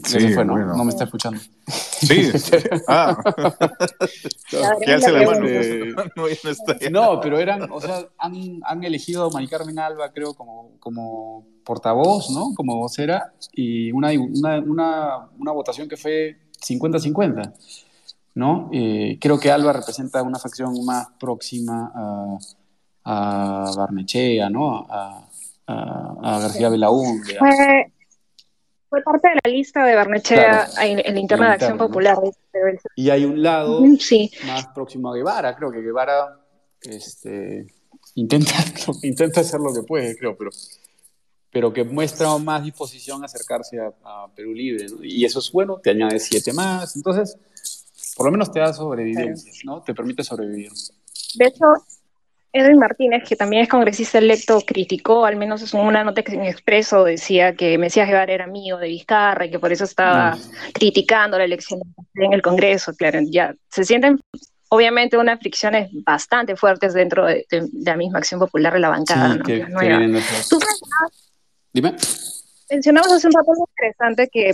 [0.04, 0.52] Sí, fue, ¿no?
[0.54, 0.76] Bueno.
[0.76, 1.40] no me está escuchando.
[1.66, 2.30] Sí,
[2.88, 3.16] ah.
[4.84, 5.46] ¿Qué hace la mano?
[5.46, 9.78] Eh, no, no, está no, pero eran, o sea, han, han elegido a Mari Carmen
[9.78, 12.52] Alba, creo, como, como portavoz, ¿no?
[12.54, 17.54] Como vocera, y una, una, una, una votación que fue 50-50,
[18.34, 18.68] ¿no?
[18.72, 22.38] Eh, creo que Alba representa una facción más próxima a,
[23.04, 24.86] a Barnechea, ¿no?
[24.90, 25.28] A,
[25.66, 27.36] a, a García Belaúnde.
[27.38, 27.92] Fue,
[28.88, 31.86] fue, parte de la lista de Barnechea claro, en, en, la interna de Acción ¿no?
[31.86, 32.18] Popular.
[32.94, 34.30] Y hay un lado sí.
[34.46, 36.40] más próximo a Guevara, creo que Guevara
[36.82, 37.66] este,
[38.14, 38.52] intenta,
[39.02, 40.50] intenta hacer lo que puede, creo, pero
[41.56, 44.88] pero que muestra más disposición a acercarse a, a Perú Libre.
[44.90, 45.02] ¿no?
[45.02, 46.94] Y eso es bueno, te añade siete más.
[46.96, 47.38] Entonces,
[48.14, 49.82] por lo menos te da sobrevivencia, ¿no?
[49.82, 50.70] Te permite sobrevivir.
[51.34, 51.64] De hecho,
[52.52, 56.44] Edwin Martínez, que también es congresista electo, criticó, al menos en una nota que en
[56.44, 60.38] Expreso decía que Mesías Guevara era amigo de Vizcarra y que por eso estaba
[60.72, 61.80] criticando la elección
[62.14, 62.94] en el Congreso.
[62.94, 64.20] Claro, ya se sienten
[64.68, 67.46] obviamente unas fricciones bastante fuertes dentro de,
[67.84, 69.34] la misma acción popular de la bancada.
[69.34, 69.66] Sí, que,
[71.72, 71.94] Dime.
[72.70, 74.50] Mencionamos hace un rato interesante que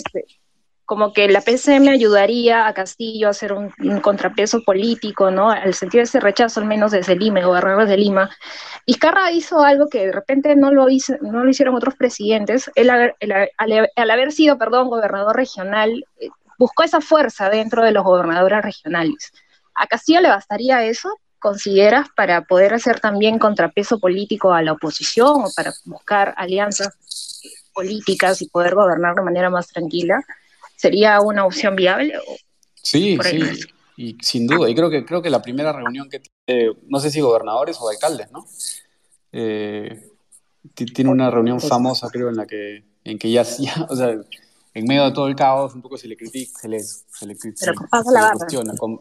[0.92, 3.70] como que la PCM ayudaría a Castillo a hacer un,
[4.02, 5.50] contrapeso político, ¿no?
[5.50, 8.28] Al sentir ese rechazo, al menos desde Lima, gobernadores de Lima.
[8.86, 12.70] Vizcarra hizo algo que de repente no lo, hizo, no lo hicieron otros presidentes.
[12.74, 16.28] Él, al, haber sido, perdón, gobernador regional, eh,
[16.58, 19.32] buscó esa fuerza dentro de los gobernadores regionales.
[19.74, 21.08] ¿A Castillo le bastaría eso?
[21.38, 26.98] ¿Consideras para poder hacer también contrapeso político a la oposición o para buscar alianzas
[27.72, 30.22] políticas y poder gobernar de manera más tranquila?
[30.76, 32.14] ¿Sería una opción viable?
[32.74, 33.40] Sí, sí,
[33.96, 34.68] y sin duda.
[34.68, 37.88] Y creo que, creo que la primera reunión que tiene, no sé si gobernadores o
[37.88, 38.46] alcaldes, ¿no?
[39.32, 40.10] Eh,
[40.74, 44.16] tiene una reunión pues famosa, creo, en la que, en que ya, ya, o sea,
[44.74, 47.36] en medio de todo el caos, un poco se le critica, se le, se le,
[47.36, 48.36] Pero pasa la barra.
[48.36, 48.74] cuestiona.
[48.76, 49.00] Con...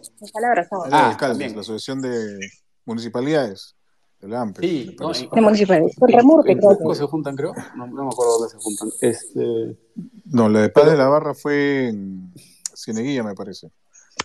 [0.92, 2.40] Ah, alcaldes, la Asociación de
[2.86, 3.76] Municipalidades.
[4.22, 4.62] El AMPE.
[4.62, 5.12] Sí, no.
[5.30, 6.96] Con Remurte, creo.
[6.96, 7.54] se juntan, creo?
[7.76, 8.90] No, no, me acuerdo dónde se juntan.
[9.02, 9.78] Este...
[10.26, 12.34] No, la de Paz de la Barra fue en
[12.76, 13.72] Cieneguilla, me parece.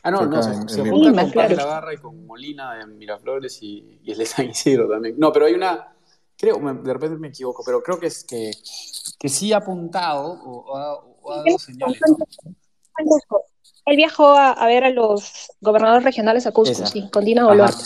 [0.03, 2.87] Ah, no, no, se, se juntan con Paz de la Barra y con Molina de
[2.87, 5.15] Miraflores y, y el de San Isidro también.
[5.19, 5.97] No, pero hay una,
[6.37, 8.53] creo, de repente me equivoco, pero creo que es que,
[9.19, 12.01] que sí ha apuntado o, ha, dado señales.
[13.87, 17.85] Él viajó a, ver a los gobernadores regionales a Cusco, sí, con Dina Boluarte.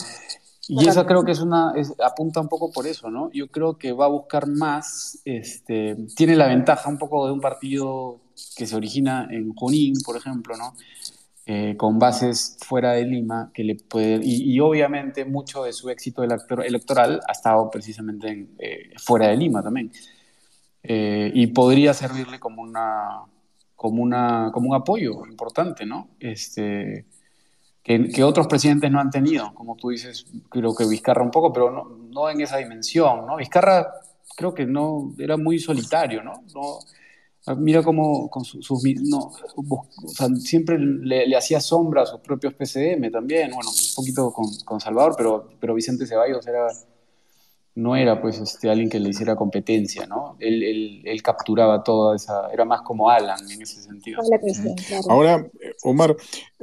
[0.73, 3.29] Y eso creo que es una, apunta un poco por eso, ¿no?
[3.33, 7.41] Yo creo que va a buscar más, este, tiene la ventaja un poco de un
[7.41, 8.21] partido
[8.55, 10.73] que se origina en Junín, por ejemplo, ¿no?
[11.45, 16.23] Eh, con bases fuera de Lima, que le puede, y, obviamente mucho de su éxito
[16.23, 19.91] electoral ha estado precisamente eh, fuera de Lima también.
[20.83, 23.23] Eh, y podría servirle como, una,
[23.75, 26.11] como, una, como un apoyo importante, ¿no?
[26.17, 27.07] Este,
[27.83, 31.71] que, otros presidentes no han tenido, como tú dices, creo que Vizcarra un poco, pero
[31.71, 33.37] no, no en esa dimensión, ¿no?
[33.37, 33.91] Vizcarra
[34.35, 36.43] creo que no, era muy solitario, ¿no?
[36.53, 36.79] no
[37.57, 38.69] mira cómo con sus,
[39.01, 43.95] no, o sea, siempre le, le, hacía sombra a sus propios PCM también, bueno, un
[43.95, 46.67] poquito con, con Salvador, pero, pero Vicente Ceballos era
[47.73, 50.35] no era pues este, alguien que le hiciera competencia, ¿no?
[50.39, 54.19] Él, él, capturaba toda esa, era más como Alan en ese sentido.
[55.09, 55.49] Ahora,
[55.83, 56.15] Omar,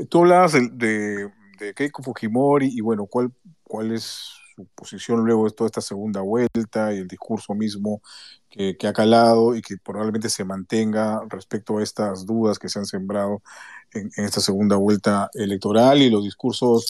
[0.08, 1.30] tú hablabas de,
[1.74, 3.32] Keiko Fujimori y bueno, ¿cuál,
[3.64, 8.00] ¿cuál es su posición luego de toda esta segunda vuelta y el discurso mismo
[8.48, 12.78] que, que, ha calado y que probablemente se mantenga respecto a estas dudas que se
[12.78, 13.42] han sembrado
[13.92, 16.88] en, esta segunda vuelta electoral y los discursos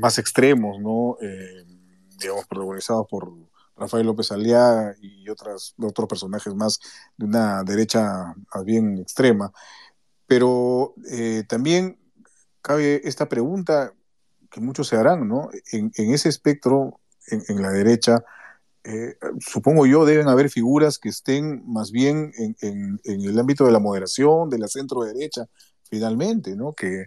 [0.00, 1.16] más extremos, ¿no?
[1.20, 1.64] Eh,
[2.18, 3.32] digamos, protagonizados por
[3.76, 6.80] Rafael López Aliaga y otras, otros personajes más
[7.16, 9.52] de una derecha más bien extrema.
[10.26, 11.98] Pero eh, también
[12.62, 13.92] cabe esta pregunta
[14.50, 15.50] que muchos se harán, ¿no?
[15.72, 18.24] En, ese espectro, en, la derecha,
[18.84, 23.80] eh, supongo yo, deben haber figuras que estén más bien en, el ámbito de la
[23.80, 25.46] moderación, de la centro derecha,
[25.88, 26.72] finalmente, ¿no?
[26.72, 27.06] Que,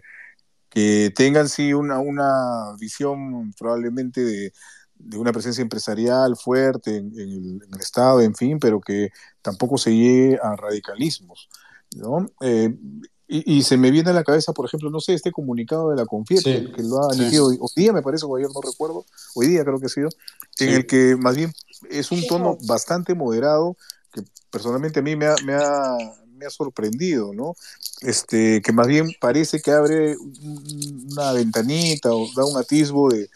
[0.68, 4.52] que tengan sí una, una visión probablemente de,
[5.02, 9.08] de una presencia empresarial fuerte en, el, Estado, en fin, pero que
[9.42, 11.48] tampoco se llegue a radicalismos.
[11.96, 12.30] ¿No?
[12.40, 12.74] Eh,
[13.32, 16.04] y, se me viene a la cabeza, por ejemplo, no sé, este comunicado de la
[16.04, 19.62] Confiet, que, lo ha emitido hoy, día, me parece, o ayer no recuerdo, hoy día
[19.62, 20.08] creo que ha sido,
[20.58, 21.52] en el que más bien
[21.90, 23.76] es un tono bastante moderado,
[24.12, 25.96] que personalmente a mí me ha, me ha,
[26.40, 27.54] me ha sorprendido, ¿no?
[28.00, 30.16] Este, que más bien parece que abre
[31.12, 33.28] una ventanita o da un atisbo de,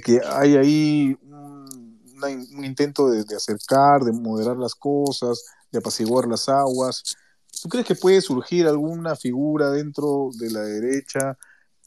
[0.00, 5.42] que hay ahí un, intento de, acercar, de moderar las cosas,
[5.72, 7.16] de apaciguar las aguas.
[7.62, 11.36] ¿Tú crees que puede surgir alguna figura dentro de la derecha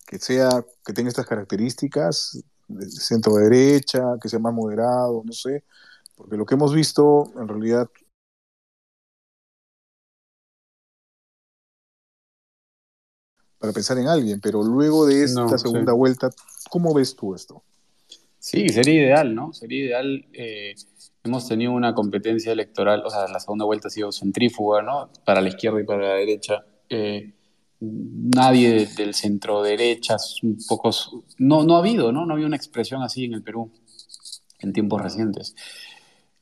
[0.06, 0.50] que sea,
[0.86, 5.64] que tenga estas características, de centro derecha, que sea más moderado, no sé?
[6.16, 7.90] Porque lo que hemos visto en realidad
[13.64, 16.30] para pensar en alguien, pero luego de esta segunda vuelta,
[16.70, 17.64] ¿cómo ves tú esto?
[18.38, 19.54] Sí, sería ideal, ¿no?
[19.54, 20.26] Sería ideal.
[20.34, 20.76] Eh,
[21.24, 25.10] hemos tenido una competencia electoral, o sea, la segunda vuelta ha sido centrífuga, ¿no?
[25.26, 26.66] Para la izquierda y para la derecha.
[26.90, 27.34] Eh,
[27.80, 30.18] nadie del centro derecha,
[30.68, 32.26] pocos, no, no ha habido, ¿no?
[32.26, 33.72] No había una expresión así en el Perú
[34.60, 35.56] en tiempos recientes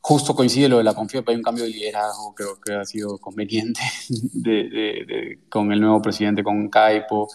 [0.02, 3.20] justo coincide lo de la confianza, hay un cambio de liderazgo, creo que ha sido
[3.20, 3.82] conveniente
[5.50, 7.30] con el nuevo presidente, con Caipo.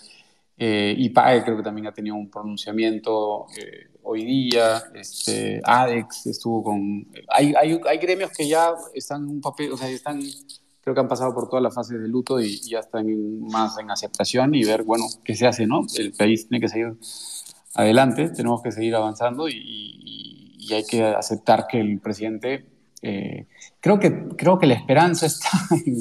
[0.58, 4.82] Eh, IPAE creo que también ha tenido un pronunciamiento eh, hoy día.
[4.94, 7.06] Este, ADEX estuvo con...
[7.28, 10.20] Hay, hay, gremios que ya están un papel, o sea, están,
[10.80, 13.06] creo que han pasado por todas las fases de luto y, ya están
[13.40, 15.82] más en aceptación y ver, bueno, qué se hace, ¿no?
[15.96, 16.94] El país tiene que seguir
[17.74, 22.66] adelante, tenemos que seguir avanzando y, y hay que aceptar que el presidente...
[23.02, 23.46] Eh,
[23.80, 25.50] creo, que, creo que la esperanza está
[25.86, 25.96] en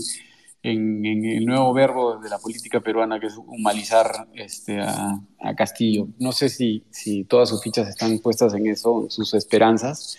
[0.65, 5.21] en, el nuevo verbo de la política peruana, que es humanizar este, a,
[5.55, 6.07] Castillo.
[6.17, 10.17] No sé si, si todas sus fichas están puestas en eso, sus esperanzas.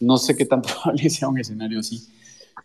[0.00, 2.08] No sé qué tan probable sea un escenario así,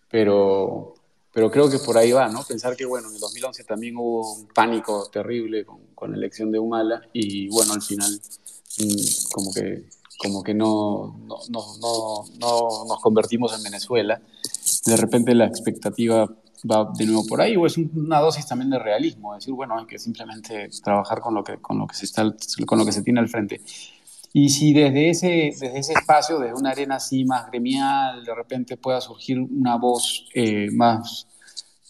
[0.10, 0.96] pero,
[1.32, 2.44] pero creo que por ahí va, ¿no?
[2.44, 6.52] Pensar que, bueno, en el 2011 también hubo un pánico terrible con, con la elección
[6.52, 8.12] de Humala y, bueno, al final,
[8.80, 9.84] mm, como que,
[10.18, 14.20] como que no, no, no, no nos convertimos en Venezuela.
[14.86, 16.28] De repente la expectativa
[16.70, 19.86] va de nuevo por ahí, o es una dosis también de realismo, decir, bueno, hay
[19.86, 22.24] que simplemente trabajar con lo que, con lo que, se, está,
[22.66, 23.62] con lo que se tiene al frente.
[24.32, 28.78] Y si desde ese, desde ese espacio, desde una arena así más gremial, de repente
[28.78, 31.28] pueda surgir una voz eh, más,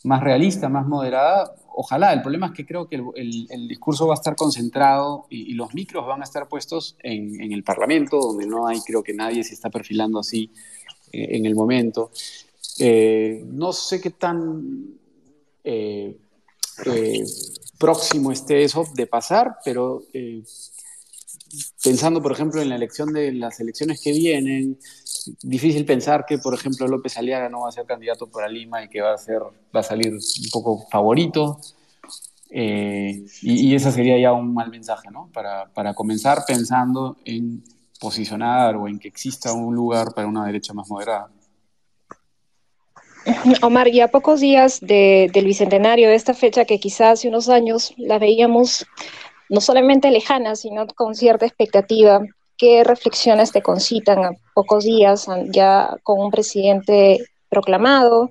[0.03, 2.13] más realista, más moderada, ojalá.
[2.13, 5.73] El problema es que creo que el, el, discurso va a estar concentrado y, los
[5.73, 9.43] micros van a estar puestos en, en, el Parlamento, donde no hay, creo que nadie
[9.43, 10.51] se está perfilando así
[11.11, 12.11] eh, en el momento.
[12.79, 14.97] Eh, no sé qué tan
[15.65, 16.17] eh,
[16.85, 17.23] eh,
[17.77, 20.03] próximo esté eso de pasar, pero
[21.83, 24.79] pensando, por ejemplo, en de las elecciones que vienen,
[25.43, 28.89] difícil pensar que, por ejemplo, López Aliaga no va a ser candidato para Lima y
[28.89, 29.41] que va a, ser,
[29.75, 31.59] va a salir un poco favorito.
[32.49, 35.29] y, y, ese sería ya un mal mensaje, ¿no?
[35.33, 37.61] Para, para comenzar pensando en
[37.99, 41.29] posicionar o en que exista un lugar para una derecha más moderada.
[43.61, 47.93] Omar, y a pocos días del Bicentenario, de esta fecha que quizás hace unos años
[47.97, 48.85] la veíamos
[49.49, 52.21] no solamente lejana, sino con cierta expectativa,
[52.57, 58.29] ¿qué reflexiones te concitan a pocos días ya con un presidente proclamado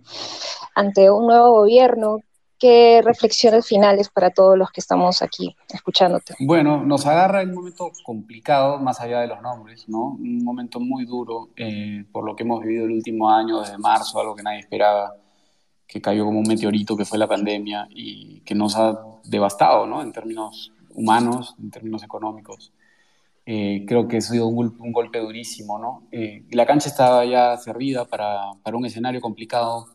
[0.75, 2.21] ante un nuevo gobierno?
[2.59, 6.35] ¿Qué reflexiones finales para todos los que estamos aquí escuchándote?
[6.41, 10.17] Bueno, nos agarra un momento complicado, más allá de los nombres, ¿no?
[10.19, 14.19] Un momento muy duro eh, por lo que hemos vivido el último año, desde marzo,
[14.19, 15.15] algo que nadie esperaba,
[15.87, 20.03] que cayó como un meteorito, que fue la pandemia y que nos ha devastado, ¿no?
[20.03, 22.73] En términos humanos, en términos económicos.
[23.47, 26.09] Eh, creo que ha sido un, un golpe durísimo, ¿no?
[26.11, 29.87] Eh, la cancha estaba ya servida para, para un escenario complicado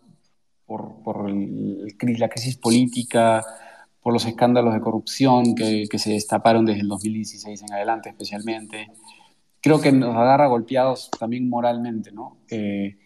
[0.73, 3.43] por, por el, la crisis política,
[4.01, 8.87] por los escándalos de corrupción que, que, se destaparon desde el 2016 en adelante especialmente.
[9.61, 12.37] Creo que nos agarra golpeados también moralmente, ¿no?
[12.49, 12.97] Eh,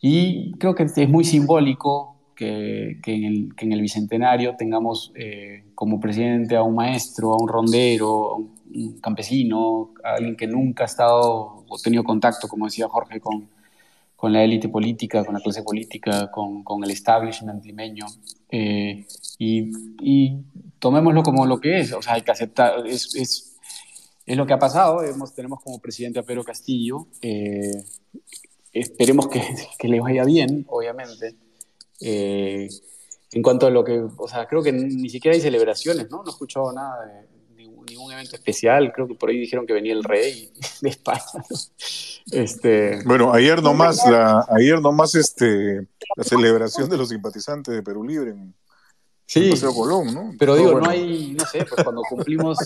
[0.00, 5.12] y creo que es muy simbólico que, que, en, el, que en, el, Bicentenario tengamos
[5.16, 10.36] eh, como presidente a un maestro, a un rondero, a un, un, campesino, a alguien
[10.36, 13.48] que nunca ha estado o tenido contacto, como decía Jorge, con,
[14.22, 18.06] con la élite política, con la clase política, con, con el establishment limeño.
[18.48, 19.04] Eh,
[19.36, 19.68] y,
[20.00, 20.38] y,
[20.78, 23.56] tomémoslo como lo que es, o sea, hay que aceptar, es, es,
[24.24, 27.82] es lo que ha pasado, Hemos, tenemos como presidente a Pedro Castillo, eh,
[28.72, 29.42] esperemos que,
[29.76, 31.34] que, le vaya bien, obviamente.
[32.00, 32.68] Eh,
[33.32, 36.18] en cuanto a lo que, o sea, creo que ni siquiera hay celebraciones, ¿no?
[36.18, 37.26] No he escuchado nada de,
[37.86, 41.22] ningún evento especial, creo que por ahí dijeron que venía el rey de España.
[42.30, 43.02] Este...
[43.04, 48.30] Bueno, ayer nomás, la, ayer nomás este, la celebración de los simpatizantes de Perú Libre
[48.30, 48.54] en,
[49.32, 50.34] Sí, Colón, ¿no?
[50.38, 52.58] Pero digo, no hay, no sé, pues cuando cumplimos,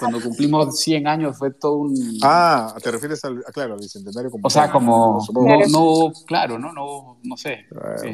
[0.00, 2.18] cuando cumplimos 100 años fue todo un...
[2.22, 4.44] Ah, te refieres al, claro, al bicentenario como...
[4.44, 6.72] O sea, como, no, no, claro, ¿no?
[6.72, 7.66] No, no sé.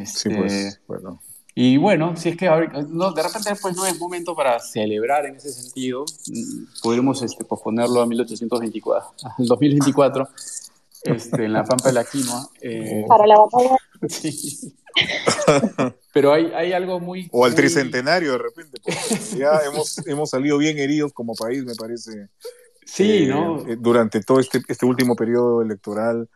[0.05, 1.23] sí, pues, este, bueno.
[1.57, 2.47] Y bueno, si es que
[2.88, 6.05] no, de repente después no es momento para celebrar en ese sentido,
[6.83, 10.29] podríamos este, posponerlo a 1824, al 2024,
[11.05, 12.49] este, en la Pampa de la Quinoa.
[12.61, 13.77] Eh, para la batalla.
[14.09, 14.74] Sí.
[16.12, 17.28] Pero hay, hay, algo muy...
[17.33, 18.83] O al tricentenario de repente,
[19.35, 22.28] ya hemos, hemos salido bien heridos como país, me parece.
[22.85, 23.66] Sí, eh, ¿no?
[23.66, 26.28] Eh, durante todo este, este último periodo electoral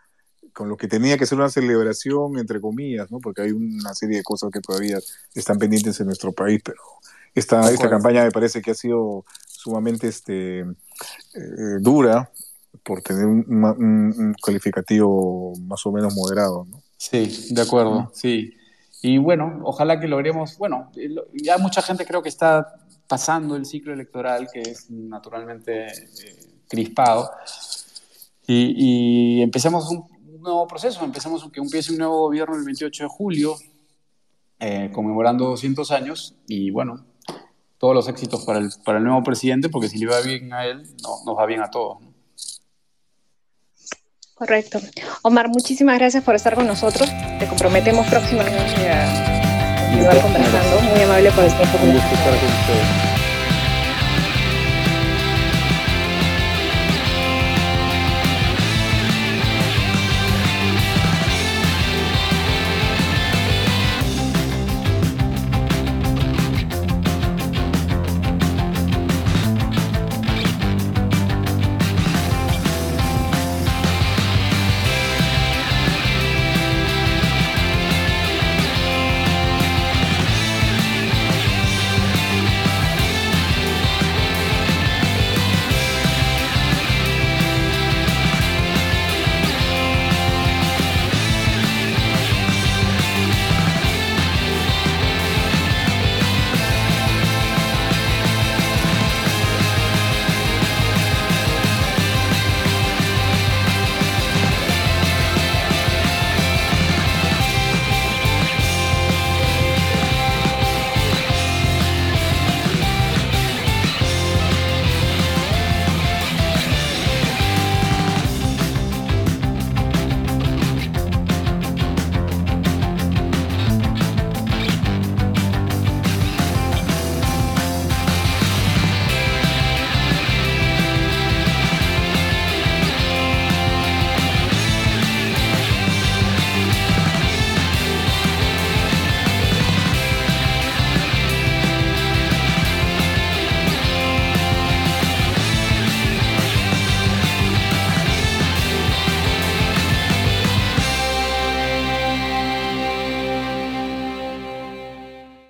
[0.53, 3.19] con lo que tenía que ser una celebración, entre comillas, ¿no?
[3.19, 4.99] porque hay una serie de cosas que todavía
[5.35, 6.83] están pendientes en nuestro país, pero
[7.35, 10.67] esta, esta campaña me parece que ha sido sumamente este, eh,
[11.81, 12.31] dura
[12.83, 16.67] por tener un, un, calificativo más o menos moderado.
[16.69, 16.83] ¿no?
[16.97, 18.55] Sí, de acuerdo, sí.
[19.03, 20.91] Y bueno, ojalá que logremos, bueno,
[21.33, 22.75] ya mucha gente creo que está
[23.07, 27.31] pasando el ciclo electoral, que es naturalmente eh, crispado,
[28.47, 30.05] y, y empecemos un,
[30.39, 31.05] un nuevo proceso.
[31.05, 33.57] Empezamos que empiece un nuevo gobierno el 28 de julio,
[34.61, 37.05] eh, conmemorando 200 años, y bueno,
[37.79, 40.67] todos los éxitos para el, para el nuevo presidente, porque si le va bien a
[40.67, 41.99] él, no, nos va bien a todos.
[44.35, 44.79] Correcto.
[45.23, 47.09] Omar, muchísimas gracias por estar con nosotros.
[47.41, 50.81] Te comprometemos próximamente a continuar conversando.
[50.93, 51.79] Muy amable por el tiempo.
[51.83, 53.08] Un